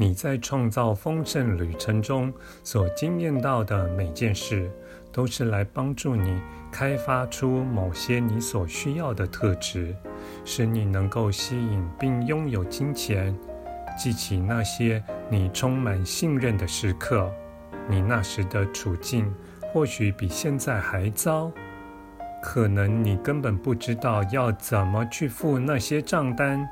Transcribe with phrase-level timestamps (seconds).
[0.00, 4.70] 你在创造丰盛旅程中所经验到的每件事，
[5.10, 6.40] 都是来帮助你
[6.70, 9.92] 开发出某些你所需要的特质，
[10.44, 13.36] 使你能够吸引并拥有金钱。
[13.98, 17.28] 记起那些你充满信任的时刻，
[17.88, 19.28] 你那时的处境
[19.72, 21.50] 或许比现在还糟，
[22.40, 26.64] 可能你根本不知道要怎么去付那些账单，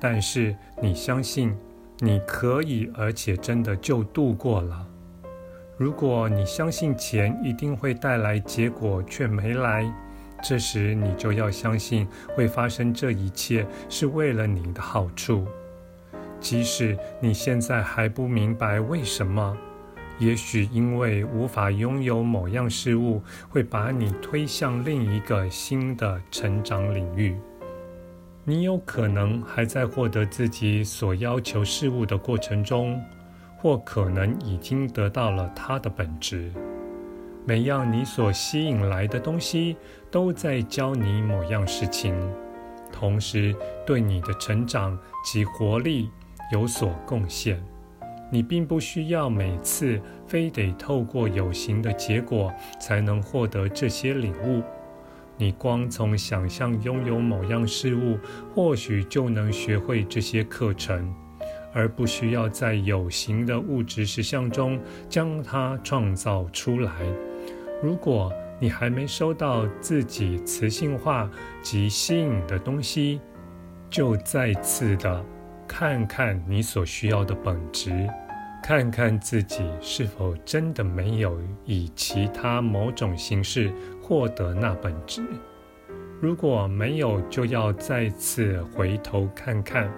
[0.00, 1.56] 但是你相信。
[2.04, 4.84] 你可以，而且真的就度过了。
[5.76, 9.88] 如果你相信钱一定会带来结果，却没来，
[10.42, 15.46] 这时你就要相信会发生这一切是为了你的好处。
[16.40, 19.56] 即使你现在还不明白为什么，
[20.18, 27.36] 也许因为无法拥有某样事物，会把你推向另一个新的成长领域。
[28.44, 33.00] 你有可能还在获得自己所要求事物的过程中，
[33.56, 36.50] 或可能已经得到了它的本质。
[37.44, 39.76] 每样你所吸引来的东西，
[40.10, 42.16] 都在教你某样事情，
[42.92, 43.54] 同时
[43.86, 46.10] 对你的成长及活力
[46.52, 47.62] 有所贡献。
[48.28, 54.64] 你并不需要每次非得透过有形的结果才能获得这些领悟。
[55.36, 58.18] 你光从想象拥有某样事物，
[58.54, 61.12] 或许就能学会这些课程，
[61.72, 66.92] 而不需要在有形的物质实相中将它创造出来。
[67.82, 71.28] 如果你还没收到自己磁性化
[71.62, 73.20] 及吸引的东西，
[73.90, 75.24] 就再次的
[75.66, 78.08] 看看你所需要的本质。
[78.62, 85.20] 看看自己是否真的没有以其他某种形式获得那本质。
[86.20, 89.92] 如果没有，就要再次回头看看，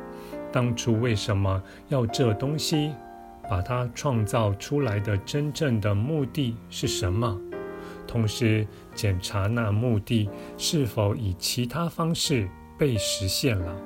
[0.50, 2.90] 当初为什么要这东西，
[3.50, 7.38] 把它创造出来的真正的目的是什么？
[8.06, 12.48] 同时检查那目的是否以其他方式
[12.78, 13.76] 被实现了。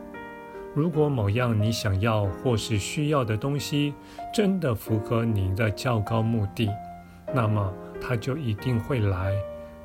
[0.78, 3.92] 如果某样你想要或是需要的东西
[4.32, 6.70] 真的符合你的较高目的，
[7.34, 9.34] 那么它就一定会来。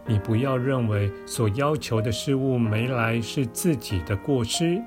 [0.06, 4.80] 你不要认为所要求的事物没来是自己的过失，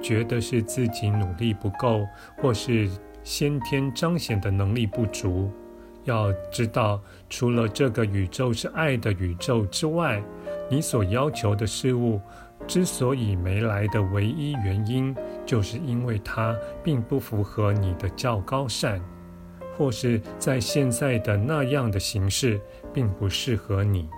[0.00, 2.06] 觉得是自己努力不够，
[2.40, 2.88] 或是
[3.24, 5.50] 先天彰显的能力不足。
[6.04, 10.22] 要知道，除了这个宇宙是爱的宇宙之外，
[10.70, 12.20] 你所要求的事物。
[12.66, 15.14] 之所以没来的唯一原因，
[15.46, 16.54] 就是因为它
[16.84, 19.02] 并不符合你的较高善，
[19.76, 22.60] 或是在现在的那样的形式，
[22.92, 24.08] 并不适合你。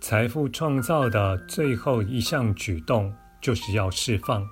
[0.00, 4.46] 财富创造的最后一项举动，就是要释放，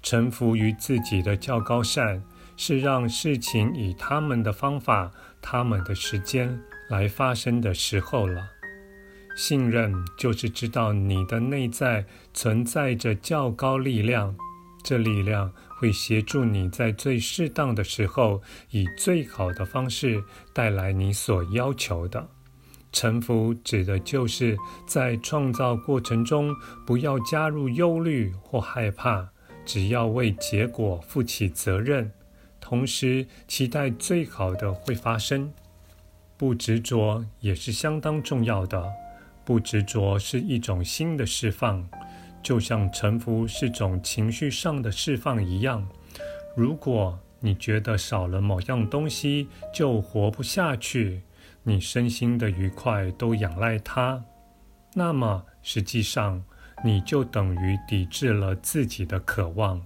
[0.00, 2.22] 臣服于自己的较高善。
[2.60, 5.10] 是让事情以他们的方法、
[5.40, 6.60] 他们的时间
[6.90, 8.50] 来发生的时候了。
[9.36, 12.04] 信任就是知道你的内在
[12.34, 14.36] 存在着较高力量，
[14.82, 20.20] 这力量会协助你在最适当的时候，以最好的方式
[20.52, 22.28] 带来你所要求的。
[22.90, 26.52] 臣服指的就是在创造过程中
[26.84, 29.28] 不要加入忧虑或害怕，
[29.64, 32.10] 只要为结果负起责任。
[32.68, 35.50] 同时，期待最好的会发生，
[36.36, 38.92] 不执着也是相当重要的。
[39.42, 41.88] 不执着是一种新的释放，
[42.42, 45.88] 就像臣服是种情绪上的释放一样。
[46.54, 51.22] 如果你觉得少了某样东西就活不下去，
[51.62, 54.22] 你身心的愉快都仰赖它，
[54.92, 56.44] 那么实际上
[56.84, 59.80] 你就等于抵制了自己的渴望。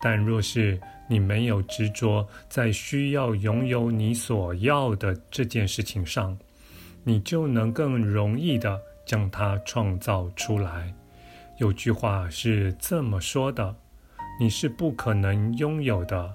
[0.00, 6.38] 但若是你没有执着在需要拥有你所要的这件事情上，
[7.02, 10.94] 你就能更容易地将它创造出来。
[11.58, 13.74] 有句话是这么说的
[14.40, 16.32] ：“你是不可能拥有的，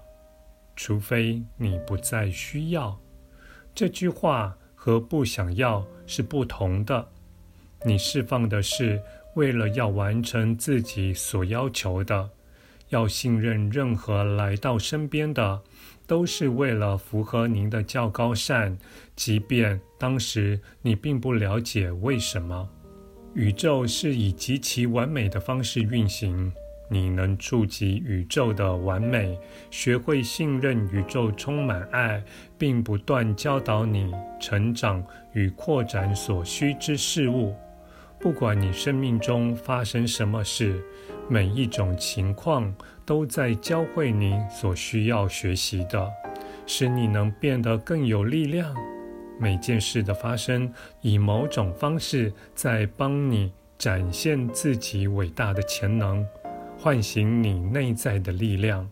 [0.76, 3.00] 除非你不再需要。”
[3.74, 7.08] 这句话和不想要是不同的。
[7.86, 9.02] 你释放的是
[9.36, 12.30] 为了要完成自己所要求的，
[12.90, 15.62] 要信任任何来到身边的，
[16.06, 18.78] 都是为了符合您的较高善，
[19.16, 22.70] 即便当时你并不了解为什么。
[23.34, 26.52] 宇宙是以极其完美的方式运行。
[26.88, 29.36] 你能触及宇宙的完美，
[29.72, 32.24] 学会信任宇宙充满爱，
[32.60, 35.04] 并不断教导你成长
[35.34, 37.56] 与扩展所需之事物。
[38.20, 40.80] 不管你生命中发生什么事，
[41.28, 42.74] 每一种情况
[43.06, 46.08] 都在教会你所需要学习的，
[46.68, 48.74] 使你能变得更有力量。
[49.40, 56.26] 每件事的发生，以某种方式在帮你展现自己伟大的潜能。
[56.78, 58.88] 唤醒你内在的力量，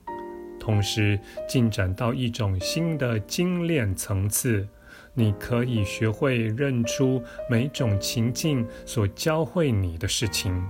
[0.60, 4.68] 同时进展到一种新的精炼层次。
[5.14, 10.62] 你可以学会认出每种情境所教会你的事情。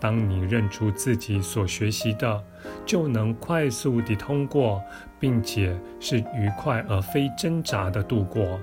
[0.00, 2.42] 当你认出自己所学习的，
[2.86, 4.82] 就能快速地通过，
[5.18, 8.58] 并且是愉快而非挣扎地度过。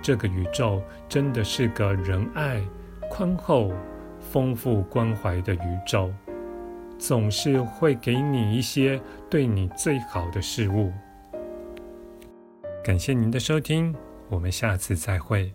[0.00, 2.60] 这个宇宙真的是个仁爱、
[3.10, 3.70] 宽厚、
[4.18, 6.10] 丰富关怀的宇宙。
[6.98, 9.00] 总是会给你一些
[9.30, 10.92] 对你最好的事物。
[12.84, 13.94] 感谢您的收听，
[14.28, 15.50] 我们下次再会。